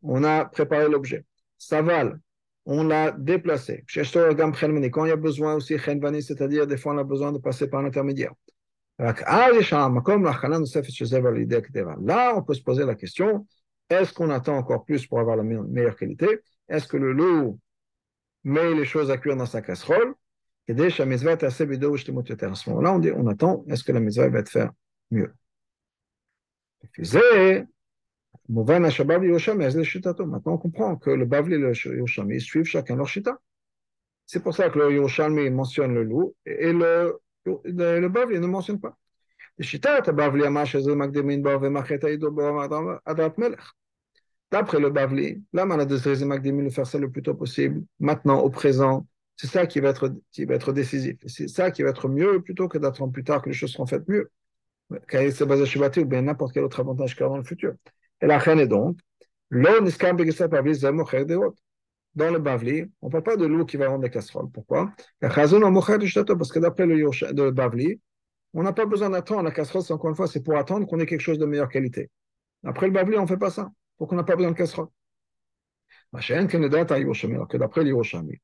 on 0.02 0.24
a 0.24 0.46
préparé 0.46 0.88
l'objet. 0.88 1.24
Saval, 1.58 2.18
on 2.66 2.84
l'a 2.84 3.10
déplacé. 3.10 3.84
Quand 3.94 5.04
il 5.04 5.08
y 5.08 5.12
a 5.12 5.16
besoin 5.16 5.54
aussi, 5.54 5.76
c'est-à-dire 5.78 6.66
des 6.66 6.76
fois 6.76 6.94
on 6.94 6.98
a 6.98 7.04
besoin 7.04 7.32
de 7.32 7.38
passer 7.38 7.68
par 7.68 7.82
l'intermédiaire. 7.82 8.32
Là, 8.98 9.14
on 12.36 12.42
peut 12.42 12.54
se 12.54 12.62
poser 12.62 12.84
la 12.84 12.94
question, 12.94 13.46
est-ce 13.90 14.12
qu'on 14.12 14.30
attend 14.30 14.56
encore 14.56 14.84
plus 14.84 15.06
pour 15.06 15.18
avoir 15.18 15.36
la 15.36 15.42
meilleure 15.42 15.96
qualité? 15.96 16.40
Est-ce 16.68 16.86
que 16.86 16.96
le 16.96 17.12
loup 17.12 17.58
met 18.44 18.72
les 18.74 18.84
choses 18.84 19.10
à 19.10 19.18
cuire 19.18 19.36
dans 19.36 19.46
sa 19.46 19.62
casserole? 19.62 20.14
Et 20.66 20.72
à 20.72 20.76
ce 20.80 22.70
moment-là, 22.70 22.94
on, 22.94 22.98
dit, 22.98 23.10
on 23.10 23.26
attend, 23.26 23.64
est-ce 23.68 23.84
que 23.84 23.92
la 23.92 24.00
mitzvah 24.00 24.28
va 24.28 24.38
être 24.38 24.48
faire 24.48 24.70
mieux? 25.10 25.34
Maintenant, 28.48 30.52
on 30.52 30.58
comprend 30.58 30.96
que 30.96 31.10
le 31.10 31.24
Bavli 31.24 31.54
et 31.54 31.58
le 31.58 31.72
Yerushalmi 31.74 32.40
suivent 32.40 32.66
chacun 32.66 32.96
leur 32.96 33.08
shita. 33.08 33.38
C'est 34.26 34.42
pour 34.42 34.54
ça 34.54 34.70
que 34.70 34.78
le 34.78 34.92
Yerushalmi 34.92 35.50
mentionne 35.50 35.94
le 35.94 36.04
loup 36.04 36.34
et 36.46 36.72
le 36.72 37.18
le, 37.44 38.00
le 38.00 38.08
Bavli 38.08 38.38
ne 38.40 38.46
mentionne 38.46 38.80
pas. 38.80 38.96
D'après 44.50 44.80
le 44.80 44.90
Bavli, 44.90 45.42
là, 45.52 45.66
on 45.66 45.70
a 45.70 45.84
de 45.84 45.98
faire 46.70 46.86
ça 46.86 46.98
le 46.98 47.10
plus 47.10 47.22
tôt 47.22 47.34
possible, 47.34 47.84
maintenant, 47.98 48.40
au 48.40 48.50
présent. 48.50 49.06
C'est 49.36 49.48
ça 49.48 49.66
qui 49.66 49.80
va, 49.80 49.88
être, 49.90 50.14
qui 50.30 50.44
va 50.44 50.54
être 50.54 50.72
décisif. 50.72 51.16
C'est 51.26 51.48
ça 51.48 51.70
qui 51.72 51.82
va 51.82 51.90
être 51.90 52.08
mieux 52.08 52.40
plutôt 52.40 52.68
que 52.68 52.78
d'attendre 52.78 53.12
plus 53.12 53.24
tard 53.24 53.42
que 53.42 53.48
les 53.48 53.54
choses 53.54 53.72
seront 53.72 53.86
faites 53.86 54.06
mieux. 54.08 54.30
Car 55.08 55.22
c'est 55.32 55.46
basé 55.46 55.66
sur 55.66 55.82
ou 55.82 56.04
bien 56.04 56.22
n'importe 56.22 56.52
quel 56.52 56.62
autre 56.62 56.78
avantage 56.80 57.14
qu'il 57.14 57.22
y 57.22 57.24
aura 57.24 57.34
dans 57.34 57.38
le 57.38 57.44
futur. 57.44 57.74
Et 58.20 58.26
la 58.26 58.38
reine 58.38 58.60
est 58.60 58.68
donc, 58.68 58.96
dans 62.14 62.30
le 62.30 62.38
Bavli, 62.38 62.84
on 63.02 63.06
ne 63.08 63.12
parle 63.12 63.24
pas 63.24 63.36
de 63.36 63.46
loup 63.46 63.64
qui 63.64 63.76
va 63.76 63.88
vendre 63.88 64.02
des 64.02 64.10
casseroles. 64.10 64.50
Pourquoi? 64.50 64.92
Parce 65.20 65.50
que 65.50 66.58
d'après 66.58 66.86
le, 66.86 67.50
Bavli, 67.50 68.00
on 68.52 68.62
n'a 68.62 68.72
pas 68.72 68.86
besoin 68.86 69.10
d'attendre 69.10 69.42
la 69.42 69.50
casserole, 69.50 69.82
encore 69.90 70.10
une 70.10 70.16
fois, 70.16 70.28
c'est 70.28 70.42
pour 70.42 70.56
attendre 70.56 70.86
qu'on 70.86 71.00
ait 71.00 71.06
quelque 71.06 71.20
chose 71.20 71.38
de 71.38 71.46
meilleure 71.46 71.68
qualité. 71.68 72.10
Après 72.64 72.86
le 72.86 72.92
Bavli, 72.92 73.18
on 73.18 73.22
ne 73.22 73.26
fait 73.26 73.36
pas 73.36 73.50
ça, 73.50 73.70
pour 73.98 74.08
qu'on 74.08 74.16
n'a 74.16 74.24
pas 74.24 74.36
besoin 74.36 74.52
de 74.52 74.56
casserole. 74.56 74.88
que 77.48 77.56
d'après 77.56 77.82
l'Hiroshami, 77.82 78.38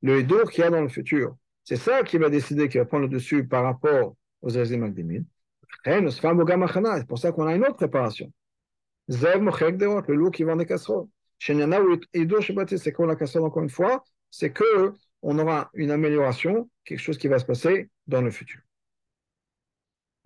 le 0.00 0.20
Hidour 0.20 0.50
qu'il 0.50 0.64
a 0.64 0.70
dans 0.70 0.82
le 0.82 0.88
futur, 0.88 1.36
c'est 1.64 1.76
ça 1.76 2.02
qui 2.02 2.18
va 2.18 2.28
décider, 2.28 2.68
qui 2.68 2.78
va 2.78 2.84
prendre 2.84 3.04
le 3.04 3.08
dessus 3.08 3.46
par 3.46 3.64
rapport 3.64 4.14
aux 4.42 4.50
Zazim 4.50 4.78
Magdimin. 4.78 5.22
C'est 5.84 7.06
pour 7.06 7.18
ça 7.18 7.32
qu'on 7.32 7.46
a 7.46 7.54
une 7.54 7.62
autre 7.62 7.76
préparation. 7.76 8.32
Derot, 9.08 10.02
le 10.06 10.14
loup 10.14 10.30
qui 10.30 10.44
vend 10.44 10.56
des 10.56 10.66
casseroles. 10.66 11.06
Chez 11.38 11.54
Niana 11.54 11.80
ou 11.80 11.98
Ido 12.14 12.40
c'est 12.40 12.92
quoi 12.92 13.06
la 13.06 13.16
casserole 13.16 13.48
encore 13.48 13.62
une 13.62 13.70
fois? 13.70 14.04
C'est 14.30 14.52
que 14.52 14.92
on 15.22 15.38
aura 15.38 15.70
une 15.74 15.90
amélioration, 15.90 16.70
quelque 16.84 17.00
chose 17.00 17.18
qui 17.18 17.28
va 17.28 17.38
se 17.38 17.44
passer 17.44 17.90
dans 18.06 18.20
le 18.20 18.30
futur. 18.30 18.60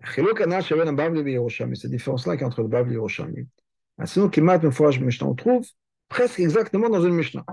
Cette 0.03 0.25
différence-là 1.91 2.37
qui 2.37 2.43
est 2.43 2.45
entre 2.45 2.61
le 2.61 2.67
Bavli 2.67 2.91
et 2.91 2.95
Yerushalmi. 2.95 3.47
Sinon, 4.05 4.29
Kimat, 4.29 4.69
fois, 4.71 4.89
Mishnah, 4.89 5.27
on 5.27 5.35
trouve 5.35 5.65
presque 6.09 6.39
exactement 6.39 6.89
dans 6.89 7.01
une 7.01 7.13
Mishnah. 7.13 7.45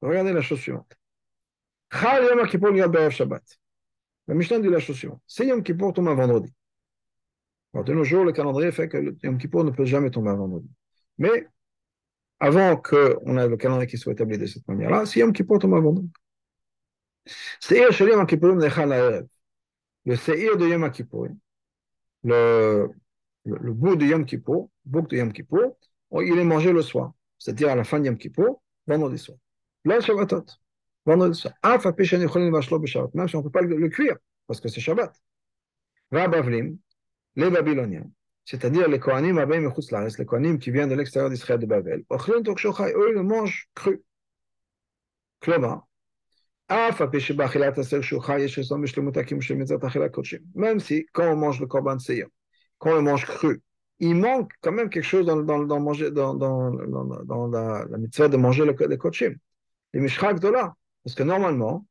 Regardez 0.00 0.32
la 0.32 0.40
chose 0.40 0.60
suivante. 0.60 0.92
Chal 1.90 2.24
Yom 2.24 3.10
Shabbat. 3.10 3.42
La 4.28 4.34
Mishnah 4.34 4.60
dit 4.60 4.68
la 4.68 4.78
chose 4.78 4.96
suivante. 4.96 5.22
C'est 5.26 5.46
Yom 5.46 5.62
Kippur 5.62 5.92
tombe 5.92 6.08
un 6.08 6.14
vendredi 6.14 6.52
de 7.84 7.92
nos 7.92 8.04
jours, 8.04 8.24
le 8.24 8.32
calendrier 8.32 8.72
fait 8.72 8.88
que 8.88 8.96
le 8.96 9.16
Yom 9.22 9.38
Kippour 9.38 9.64
ne 9.64 9.70
peut 9.70 9.84
jamais 9.84 10.10
tomber 10.10 10.30
un 10.30 10.36
vendredi. 10.36 10.68
Mais 11.18 11.46
avant 12.40 12.76
qu'on 12.76 13.38
ait 13.38 13.48
le 13.48 13.56
calendrier 13.56 13.88
qui 13.88 13.98
soit 13.98 14.12
établi 14.12 14.38
de 14.38 14.46
cette 14.46 14.66
manière-là, 14.68 15.06
si 15.06 15.18
Yom 15.20 15.32
Kippour 15.32 15.58
tombe 15.58 15.74
un 15.74 15.80
vendredi. 15.80 16.10
Le 20.04 20.16
Seir 20.16 20.56
de 20.56 20.66
Yom 20.68 20.90
Kippour, 20.90 21.28
le, 22.24 22.88
bout 23.44 23.96
de 23.96 24.06
Yom 24.06 24.24
Kippour, 24.24 24.70
bouc 24.84 25.08
de 25.10 25.16
Yom 25.16 25.32
Kippour, 25.32 25.76
il 26.12 26.38
est 26.38 26.44
mangé 26.44 26.72
le 26.72 26.82
soir, 26.82 27.12
c'est-à-dire 27.38 27.68
à 27.70 27.74
la 27.74 27.84
fin 27.84 28.00
de 28.00 28.06
Yom 28.06 28.16
Kippour, 28.16 28.62
vendredi 28.86 29.18
soir. 29.18 29.38
Là, 29.84 30.00
Shabbatot, 30.00 30.44
vendredi 31.04 31.38
soir. 31.38 31.54
Même 31.62 31.80
si 33.28 33.36
on 33.36 33.38
ne 33.38 33.42
peut 33.42 33.50
pas 33.50 33.62
le, 33.62 33.76
le 33.76 33.88
cuire, 33.88 34.16
parce 34.46 34.60
que 34.60 34.68
c'est 34.68 34.80
Shabbat. 34.80 35.14
Rabavlim, 36.10 36.78
les 37.38 37.50
Babyloniens, 37.50 38.10
c'est-à-dire 38.44 38.88
les 38.88 38.98
Kohanim 38.98 39.38
les 39.38 40.24
Kohanim 40.26 40.58
qui 40.58 40.70
viennent 40.72 40.88
de 40.88 40.96
l'extérieur 40.96 41.30
d'Israël 41.30 41.60
de 41.60 41.66
Babel, 41.66 42.02
eux, 42.10 43.12
le 43.14 43.22
mangent 43.22 43.68
cru. 43.74 44.02
Même 50.54 50.80
si, 50.80 51.06
quand 51.12 51.32
on 51.32 51.36
mange 51.36 51.60
le 51.60 51.66
Korban 51.66 51.98
Seir, 52.00 52.26
quand 52.78 52.90
on 52.90 52.96
le 52.96 53.02
mange 53.02 53.24
cru, 53.24 53.62
il 54.00 54.16
manque 54.16 54.50
quand 54.60 54.72
même 54.72 54.90
quelque 54.90 55.04
chose 55.04 55.24
dans, 55.24 55.36
dans, 55.36 55.80
manger, 55.80 56.10
dans, 56.10 56.34
dans, 56.34 57.46
la, 57.46 57.84
la, 57.88 57.98
mitzvah 57.98 58.28
de 58.28 58.36
manger 58.36 58.64
le, 58.64 58.74
le 58.78 58.96
kochim. 58.96 59.34
Les 59.92 60.00
mishrak 60.00 60.40
de 60.40 60.48
là. 60.48 60.74
Parce 61.04 61.14
que 61.14 61.22
normalement, 61.22 61.86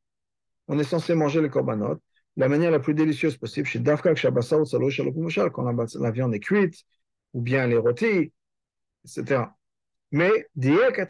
on 0.67 0.77
est 0.77 0.83
censé 0.83 1.15
manger 1.15 1.39
le 1.39 1.47
korbanot 1.47 2.01
la 2.37 2.47
manière 2.47 2.71
la 2.71 2.79
plus 2.79 2.93
délicieuse 2.93 3.35
possible, 3.35 3.67
chez 3.67 3.79
Dafka 3.79 4.13
quand 4.13 5.71
la, 5.99 6.11
viande 6.11 6.35
est 6.35 6.39
cuite, 6.39 6.85
ou 7.33 7.41
bien 7.41 7.67
les 7.67 7.77
rôtis, 7.77 8.31
etc. 9.03 9.41
Mais, 10.11 10.47
le 10.55 11.03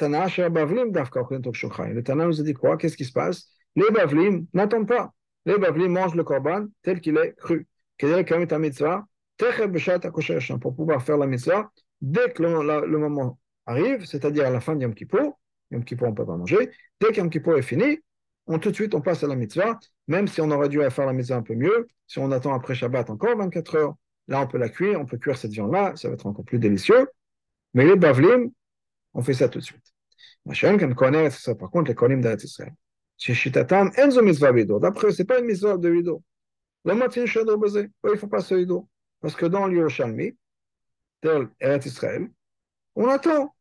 Tana 2.02 2.26
nous 2.26 2.40
a 2.40 2.44
dit 2.44 2.54
quoi? 2.54 2.78
Qu'est-ce 2.78 2.98
qui 2.98 3.06
se 3.06 3.12
passe? 3.12 3.52
Les 3.76 3.92
Bavlim 3.92 4.48
n'attendent 4.54 4.88
pas. 4.88 5.14
Les 5.46 5.58
Bavlim 5.58 5.92
mangent 5.92 6.16
le 6.16 6.24
korban 6.24 6.66
tel 6.82 7.02
qu'il 7.02 7.18
est 7.18 7.36
cru. 7.38 7.68
Pour 10.62 10.76
pouvoir 10.76 11.04
faire 11.04 11.18
la 11.18 11.28
mitzvah, 11.28 11.72
dès 12.02 12.32
que 12.32 12.44
le, 12.44 12.98
moment 12.98 13.38
arrive, 13.66 14.06
c'est-à-dire 14.06 14.46
à 14.46 14.50
la 14.50 14.62
fin 14.62 14.76
de 14.76 14.82
Yom 14.82 14.96
Kippur, 14.96 15.38
Yom 15.72 15.84
Kippur 15.84 16.08
on 16.08 16.12
ne 16.12 16.16
peut 16.16 16.26
pas 16.26 16.38
manger, 16.38 16.72
dès 17.00 17.08
que 17.12 17.18
Yom 17.18 17.30
Kippur 17.30 17.58
est 17.58 17.64
fini, 17.64 18.00
on, 18.46 18.60
tout 18.60 18.70
de 18.70 18.76
suite 18.76 18.96
on 18.96 19.02
passe 19.02 19.24
à 19.24 19.28
la 19.28 19.36
mitzvah, 19.36 19.80
même 20.08 20.28
si 20.28 20.42
on 20.42 20.50
aurait 20.52 20.70
dû 20.70 20.80
faire 20.90 21.06
la 21.06 21.14
mitzvah 21.14 21.38
un 21.38 21.42
peu 21.42 21.56
mieux, 21.56 21.88
si 22.08 22.20
on 22.20 22.32
attend 22.32 22.54
après 22.54 22.76
Shabbat 22.76 23.10
encore 23.10 23.38
24 23.38 23.76
heures, 23.76 23.96
là 24.28 24.42
on 24.42 24.48
peut 24.48 24.58
la 24.58 24.70
cuire, 24.70 25.00
on 25.00 25.06
peut 25.06 25.18
cuire 25.18 25.38
cette 25.38 25.52
viande-là, 25.52 25.96
ça 25.96 26.08
va 26.08 26.14
être 26.14 26.26
encore 26.26 26.46
plus 26.46 26.60
délicieux. 26.60 27.08
Mais 27.74 27.86
les 27.86 27.96
bavlim, 27.96 28.52
on 29.14 29.22
fait 29.22 29.34
ça 29.34 29.50
tout 29.50 29.60
de 29.60 29.64
suite. 29.64 29.94
Par 30.46 31.70
contre, 31.70 31.90
les 31.90 31.96
konim 31.96 32.22
d'Eretz 32.22 32.44
Israël. 32.44 32.74
D'après, 34.80 35.12
c'est 35.12 35.26
pas 35.26 35.40
une 35.40 35.46
mitzvah 35.46 35.78
de 35.78 35.90
vido. 35.90 36.24
La 36.86 36.96
matin, 36.96 37.26
il 37.26 38.12
ne 38.12 38.16
faut 38.16 38.28
pas 38.28 38.40
ce 38.40 38.56
vido. 38.56 38.88
Parce 39.20 39.36
que 39.36 39.46
dans 39.46 39.68
l'Yerushalmi, 39.68 40.38
tel 41.22 41.50
Eretz 41.60 41.86
Israël, 41.86 42.30
on 42.96 43.08
attend. 43.08 43.54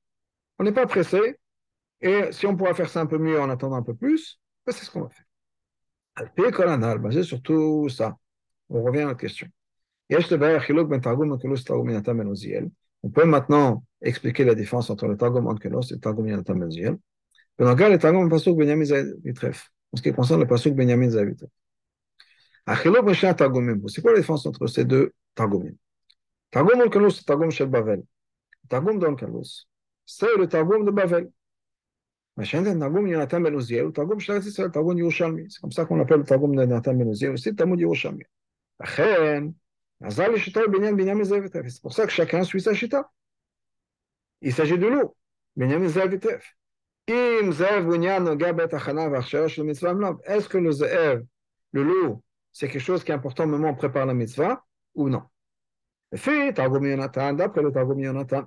On 0.58 0.64
n'est 0.64 0.72
pas 0.72 0.86
pressé. 0.86 1.38
Et 2.00 2.30
si 2.30 2.46
on 2.46 2.56
pourra 2.56 2.74
faire 2.74 2.88
ça 2.88 3.00
un 3.00 3.06
peu 3.06 3.18
mieux 3.18 3.40
en 3.40 3.50
attendant 3.50 3.76
un 3.76 3.82
peu 3.82 3.94
plus, 3.94 4.40
ben, 4.64 4.72
c'est 4.72 4.84
ce 4.84 4.90
qu'on 4.90 5.02
va 5.02 5.08
faire. 5.08 5.25
Basé 6.98 7.22
sur 7.22 7.42
tout 7.42 7.88
ça, 7.88 8.16
on 8.68 8.82
revient 8.82 9.00
à 9.00 9.06
la 9.06 9.14
question. 9.14 9.46
Ben 10.08 10.20
On 13.02 13.10
peut 13.10 13.24
maintenant 13.24 13.84
expliquer 14.00 14.44
la 14.44 14.54
différence 14.54 14.90
entre 14.90 15.06
le 15.06 15.16
Targum 15.16 15.46
Onkelos 15.46 15.82
et 15.90 15.94
le 15.94 16.00
Targum 16.00 16.42
Benziel. 16.58 16.98
On 17.58 17.68
regarde 17.68 17.92
le 17.92 17.98
Targum 17.98 18.32
en 18.32 18.38
ce 18.38 20.02
qui 20.02 20.12
concerne 20.12 20.40
le 20.40 20.46
Pasuk 20.46 20.74
Benyamin 20.74 21.08
Vitref. 21.08 21.50
C'est 22.66 24.02
quoi 24.02 24.12
la 24.12 24.18
différence 24.18 24.46
entre 24.46 24.66
ces 24.66 24.84
deux 24.84 25.12
Targumim 25.34 25.74
Targum 26.50 26.80
Onkelos, 26.80 27.10
c'est 27.10 27.26
le 30.36 30.48
Targum 30.48 30.84
Shel 30.84 30.92
Bavel. 30.92 31.30
Le 32.36 32.44
Targum 32.86 33.10
d'Onkelos, 33.10 33.60
c'est 33.62 33.82
le 33.82 34.70
Targum 34.70 34.96
de 34.96 35.18
Bavel. 35.18 35.46
C'est 35.50 35.60
comme 35.60 35.72
ça 35.72 35.86
qu'on 35.86 36.00
appelle 36.00 36.18
le 36.18 36.24
Targum 36.24 36.54
de 36.54 36.64
Nathan 36.64 36.94
Ben 36.94 37.08
Uziel, 37.08 37.32
aussi 37.32 37.50
le 37.50 37.56
Talmud 37.56 37.80
Yerushalmi. 37.80 38.24
C'est 41.68 41.82
pour 41.82 41.94
ça 41.94 42.04
que 42.04 42.12
chacun 42.12 42.44
suit 42.44 42.60
sa 42.60 42.74
chita. 42.74 43.10
Il 44.42 44.52
s'agit 44.52 44.78
de 44.78 44.86
l'eau. 44.86 45.16
Est-ce 50.24 50.48
que 50.48 50.58
le 50.58 50.72
ze'ev, 50.72 51.24
le 51.72 51.82
loup, 51.82 52.22
c'est 52.52 52.68
quelque 52.68 52.82
chose 52.82 53.02
qui 53.02 53.12
est 53.12 53.14
important 53.14 53.44
au 53.44 53.46
moment 53.46 53.68
où 53.68 53.70
on 53.70 53.74
prépare 53.74 54.04
la 54.04 54.12
mitzvah 54.12 54.62
ou 54.94 55.08
non 55.08 55.22
Fait, 56.14 56.52
Targum 56.52 56.84
Yonatan, 56.84 57.32
d'après 57.32 57.62
le 57.62 57.72
Targum 57.72 57.98
Yonatan, 57.98 58.44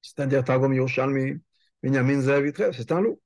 c'est-à-dire 0.00 0.42
Targum 0.44 0.72
Yerushalmi, 0.72 1.40
C'est 2.72 2.92
un 2.92 3.00
loup. 3.00 3.20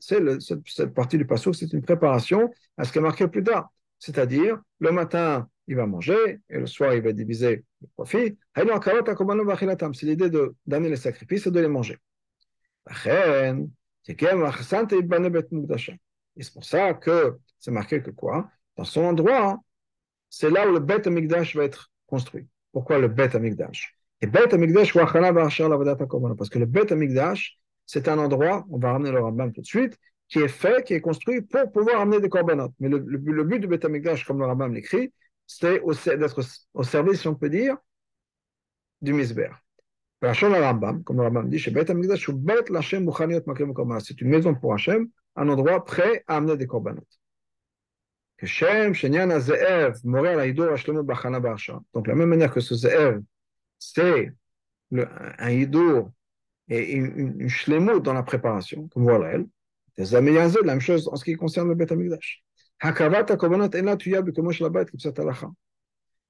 C'est 0.00 0.58
cette 0.66 0.94
partie 0.94 1.16
du 1.16 1.26
passouk, 1.26 1.54
c'est 1.54 1.72
une 1.72 1.82
préparation 1.82 2.50
à 2.76 2.84
ce 2.84 2.92
qui 2.92 2.98
est 2.98 3.00
marqué 3.00 3.28
plus 3.28 3.44
tard. 3.44 3.70
C'est-à-dire, 3.98 4.60
le 4.80 4.90
matin, 4.90 5.48
il 5.66 5.76
va 5.76 5.86
manger, 5.86 6.40
et 6.50 6.58
le 6.58 6.66
soir, 6.66 6.92
il 6.94 7.02
va 7.02 7.12
diviser 7.12 7.64
le 7.80 7.88
profit. 7.94 8.36
C'est 8.56 10.06
l'idée 10.06 10.30
d'amener 10.66 10.90
les 10.90 10.96
sacrifices 10.96 11.46
et 11.46 11.50
de 11.50 11.60
les 11.60 11.68
manger. 11.68 11.98
Et 16.36 16.42
c'est 16.42 16.52
pour 16.52 16.64
ça 16.64 16.94
que 16.94 17.38
c'est 17.58 17.70
marqué 17.70 18.02
que 18.02 18.10
quoi 18.10 18.50
Dans 18.76 18.84
son 18.84 19.02
endroit, 19.02 19.58
c'est 20.28 20.50
là 20.50 20.68
où 20.68 20.72
le 20.72 20.80
Beth 20.80 21.06
Amikdash 21.06 21.56
va 21.56 21.64
être 21.64 21.92
construit. 22.06 22.46
Pourquoi 22.72 22.98
le 22.98 23.08
Beth 23.08 23.34
Amikdash 23.36 23.96
et 24.24 24.26
Beth 24.26 24.54
Amikdash, 24.54 24.94
parce 24.94 26.48
que 26.48 26.58
le 26.58 26.64
Beth 26.64 26.90
Amikdash, 26.92 27.58
c'est 27.84 28.08
un 28.08 28.16
endroit, 28.18 28.64
on 28.70 28.78
va 28.78 28.92
ramener 28.92 29.10
le 29.12 29.20
Rambam 29.20 29.52
tout 29.52 29.60
de 29.60 29.66
suite, 29.66 29.98
qui 30.28 30.38
est 30.38 30.48
fait, 30.48 30.82
qui 30.82 30.94
est 30.94 31.02
construit 31.02 31.42
pour 31.42 31.70
pouvoir 31.70 32.00
amener 32.00 32.20
des 32.20 32.30
corbanotes. 32.30 32.72
Mais 32.80 32.88
le, 32.88 33.00
le, 33.00 33.44
but 33.44 33.58
du 33.58 33.66
Beth 33.66 33.84
Amikdash, 33.84 34.24
comme 34.24 34.38
le 34.38 34.46
Rambam 34.46 34.72
l'écrit, 34.72 35.12
c'est 35.46 35.82
d'être 36.16 36.42
au, 36.72 36.82
service, 36.82 37.20
si 37.20 37.28
on 37.28 37.34
peut 37.34 37.50
dire, 37.50 37.76
du 39.02 39.12
Misber. 39.12 39.50
C'est 40.22 40.40
une 44.22 44.28
maison 44.30 44.54
pour 44.54 44.72
Hachem, 44.72 45.08
un 45.36 45.48
endroit 45.50 45.84
prêt 45.84 46.24
à 46.26 46.36
amener 46.36 46.56
des 46.56 46.66
corbanotes. 46.66 47.20
Donc, 51.92 52.06
la 52.06 52.14
même 52.14 52.28
manière 52.30 52.50
que 52.50 52.60
ce 52.60 52.74
Ze'ev, 52.74 53.20
c'est 53.83 54.31
un 54.91 55.49
hidour 55.49 56.11
et 56.67 56.91
une, 56.93 57.41
une 57.41 57.99
dans 57.99 58.13
la 58.13 58.23
préparation, 58.23 58.87
comme 58.89 59.03
voilà 59.03 59.33
elle. 59.33 59.45
Des 59.97 60.11
la 60.11 60.21
même 60.21 60.79
chose 60.79 61.07
en 61.07 61.15
ce 61.15 61.25
qui 61.25 61.33
concerne 61.35 61.67
le 61.67 61.75
Beth 61.75 61.91
Amikdash. 61.91 62.43
Hakavat 62.79 63.25
korbanot 63.37 63.75
en 63.75 63.83
la 63.83 63.97
tuya 63.97 64.21
comme 64.21 64.51
la 64.59 64.69
bête 64.69 64.91
qui 64.91 65.07
alacha. 65.07 65.49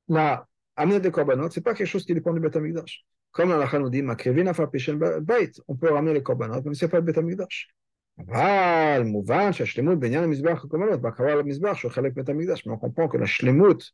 La 0.08 0.48
amener 0.76 1.00
des 1.00 1.12
korbanot, 1.12 1.52
c'est 1.52 1.62
pas 1.62 1.76
quelque 1.76 1.88
chose 1.88 2.06
qui 2.06 2.14
dépend 2.14 2.34
du 2.34 2.40
Beth 2.40 2.56
Amikdash. 2.56 3.06
Comme 3.32 3.50
l'alacha 3.50 3.78
nous 3.78 3.90
dit, 3.90 4.02
makrevin 4.02 4.48
afa 4.48 4.66
pishen 4.68 4.98
bait, 4.98 5.52
on 5.68 5.76
peut 5.76 5.92
ramener 5.92 6.14
les 6.14 6.24
korbanot, 6.24 6.62
mais 6.66 6.74
c'est 6.74 6.88
pas 6.88 6.98
le 6.98 7.04
Beth 7.04 7.18
Amikdash. 7.18 7.74
אבל 8.20 9.04
מובן 9.06 9.54
שהשלמות 9.54 10.00
בעניין 10.00 10.24
המזבח 10.24 10.64
הקורבנות, 10.66 11.02
בהקרבה 11.02 11.36
למזבח 11.36 11.74
שהוא 11.74 11.92
חלק 11.92 12.14
בית 12.14 12.30
המקדש, 12.30 12.68
mais 12.68 12.72
on 12.72 12.78
comprend 12.78 13.08
que 13.08 13.18
la 13.18 13.26
shlemut, 13.26 13.94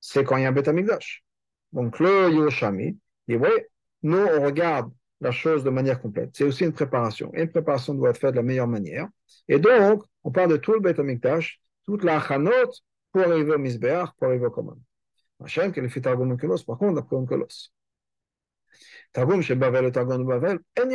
c'est 0.00 0.24
quand 0.24 0.36
il 0.36 0.42
y 0.42 0.46
a 0.46 0.48
un 0.48 0.52
bête 0.52 0.68
המקדש. 0.68 1.24
Donc 1.73 1.99
le 1.99 2.31
Yerushalmi 2.31 2.97
dit, 3.27 3.35
oui, 3.35 3.49
nous 4.03 4.17
on 4.17 4.43
regarde 4.43 4.91
la 5.21 5.31
chose 5.31 5.63
de 5.63 5.69
manière 5.69 6.01
complète. 6.01 6.31
C'est 6.33 6.43
aussi 6.43 6.63
une 6.63 6.73
préparation. 6.73 7.31
Et 7.33 7.41
une 7.41 7.49
préparation 7.49 7.93
doit 7.93 8.11
être 8.11 8.19
faite 8.19 8.31
de 8.31 8.37
la 8.37 8.43
meilleure 8.43 8.67
manière. 8.67 9.07
Et 9.47 9.59
donc, 9.59 10.03
on 10.23 10.31
parle 10.31 10.51
de 10.51 10.57
tout 10.57 10.73
le 10.73 10.79
Beth 10.79 10.99
Amikdash, 10.99 11.61
toute 11.85 12.03
la 12.03 12.19
Hanot 12.19 12.71
pour 13.11 13.21
arriver 13.21 13.53
au 13.53 13.57
Misbeach, 13.57 14.09
pour 14.17 14.27
arriver 14.27 14.45
au 14.45 14.51
Command. 14.51 14.79
Hachem, 15.43 15.71
qui 15.71 15.87
fait 15.89 16.01
Targum 16.01 16.31
Onkelos, 16.31 16.63
par 16.65 16.77
contre, 16.77 16.95
d'après 16.95 17.15
Onkelos. 17.15 17.71
Targum 19.11 19.41
chez 19.41 19.55
Bavel 19.55 19.85
et 19.85 19.91
Targum 19.91 20.25
Bavel, 20.25 20.59
on 20.77 20.85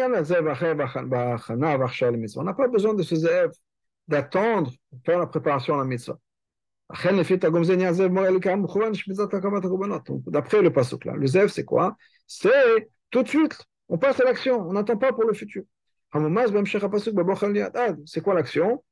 n'a 2.42 2.54
pas 2.54 2.68
besoin 2.68 2.94
de 2.94 3.02
ce 3.02 3.16
zèv, 3.16 3.50
d'attendre 4.06 4.70
faire 5.04 5.18
la 5.18 5.26
préparation 5.26 5.74
à 5.74 5.78
la 5.78 5.84
mitzvah. 5.84 6.18
D'après 6.90 7.12
le 10.62 10.70
pasuk 10.70 11.04
là, 11.06 11.14
le 11.14 11.26
zev 11.26 11.48
c'est 11.48 11.64
quoi? 11.64 11.96
C'est 12.26 12.88
tout 13.10 13.22
de 13.22 13.28
suite, 13.28 13.58
on 13.88 13.96
passe 13.96 14.20
à 14.20 14.24
l'action, 14.24 14.60
on 14.60 14.72
n'attend 14.74 14.96
pas 14.96 15.12
pour 15.12 15.24
le 15.24 15.32
futur. 15.32 15.62
C'est 18.06 18.20
quoi 18.20 18.34
l'action? 18.34 18.84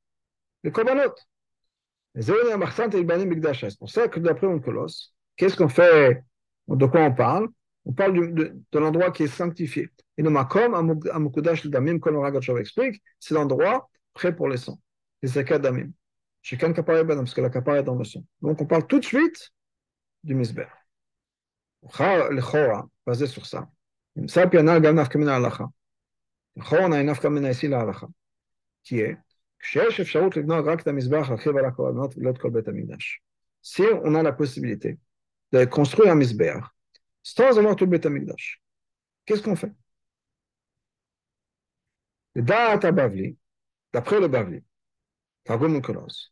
Les 0.63 0.71
korbanot. 0.71 1.13
C'est 2.19 3.79
pour 3.79 3.89
ça 3.89 4.07
que 4.07 4.19
d'après 4.19 4.59
colosse, 4.59 5.13
qu'est-ce 5.35 5.55
qu'on 5.55 5.69
fait? 5.69 6.23
De 6.67 6.85
quoi 6.85 7.01
on 7.01 7.13
parle? 7.13 7.47
On 7.85 7.93
parle 7.93 8.33
de, 8.33 8.55
l'endroit 8.73 9.11
qui 9.11 9.23
est 9.23 9.27
sanctifié. 9.27 9.89
Et 10.17 10.21
le 10.21 10.29
makom, 10.29 10.73
Amukudash 11.11 11.65
Damim, 11.67 11.99
comme 11.99 12.17
Ragachov 12.17 12.59
explique, 12.59 13.01
c'est 13.19 13.33
l'endroit 13.33 13.89
prêt 14.13 14.35
pour 14.35 14.47
les 14.47 14.57
sangs. 14.57 14.79
Les 15.21 15.29
zakat 15.29 15.59
Damim. 15.59 15.91
Chacun 16.42 16.72
kapara 16.72 17.04
ben, 17.04 17.16
parce 17.16 17.34
que 17.34 17.40
la 17.40 17.50
kapara 17.50 17.78
est 17.78 17.82
dans 17.82 17.94
le 17.94 18.04
son. 18.04 18.24
Donc 18.40 18.60
on 18.60 18.66
parle 18.66 18.86
tout 18.86 19.00
de 19.00 19.04
suite 19.04 19.50
du 20.24 20.34
misber. 20.34 20.66
Le 21.82 22.40
chora, 22.40 22.88
basé 23.06 23.26
sur 23.26 23.46
ça. 23.46 23.68
Il 24.16 24.28
ça, 24.30 24.46
puis 24.46 24.58
on 24.60 24.66
a 24.66 24.78
le 24.78 24.92
nafkamina 24.92 25.36
halacha. 25.36 25.68
Le 26.56 26.62
chora, 26.62 26.86
on 26.86 26.92
a 26.92 27.00
une 27.00 27.06
nafkamina 27.06 27.50
ici 27.50 27.68
la 27.68 27.80
halacha, 27.80 28.08
qui 28.82 29.00
est 29.00 29.18
כשיש 29.60 30.00
אפשרות 30.00 30.36
לבנות 30.36 30.64
רק 30.68 30.80
את 30.80 30.86
המזבח, 30.86 31.28
להרחיב 31.28 31.56
על 31.56 31.64
הקורבנות 31.64 32.16
ולא 32.16 32.30
את 32.30 32.38
כל 32.38 32.50
בית 32.50 32.68
המקדש. 32.68 33.22
Si 33.62 33.82
on 33.82 34.14
a 34.14 34.22
la 34.22 34.32
possibilité 34.32 34.98
de 35.52 35.64
construire 35.64 36.12
un 36.12 36.14
misbéach 36.14 36.64
sans 37.22 37.58
avoir 37.58 37.74
tout 37.76 37.84
le 37.84 37.90
bête 37.90 38.06
amigdash, 38.06 38.62
qu'est-ce 39.26 39.42
qu'on 39.42 39.56
fait 39.56 39.72
Le 42.34 42.42
da'at 42.42 42.92
Bavli, 42.92 43.36
d'après 43.92 44.20
le 44.20 44.28
Bavli, 44.28 44.62
Targum 45.44 45.82
Kolos, 45.82 46.31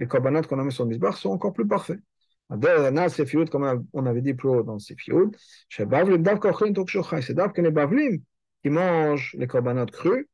les 0.00 0.08
korbanot 0.08 0.42
qu'on 0.42 0.58
a 0.58 0.64
mis 0.64 0.72
sur 0.72 0.84
le 0.84 0.90
misbah 0.90 1.12
sont 1.12 1.30
encore 1.30 1.52
plus 1.52 1.68
parfaits. 1.68 2.00
Comme 2.48 3.86
on 3.92 4.06
avait 4.06 4.22
dit 4.22 4.34
plus 4.34 4.48
haut 4.48 4.62
dans 4.64 4.72
le 4.72 4.80
Sifioud, 4.80 5.36
c'est 5.68 5.84
que 5.84 7.60
les 7.60 7.70
Bavlim 7.70 8.20
qui 8.62 8.70
mangent 8.70 9.36
les 9.38 9.46
korbanot 9.46 9.86
crus, 9.86 10.26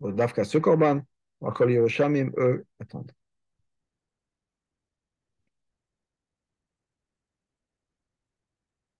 ou 0.00 0.12
Davka 0.12 0.44
ce 0.44 0.58
korban, 0.58 1.00
ou 1.40 1.48
eux, 2.36 2.64
attendent. 2.78 3.10